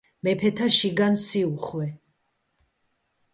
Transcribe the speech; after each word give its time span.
მეფეთა 0.27 0.69
შიგან 0.77 1.17
სიუხვე 1.25 1.85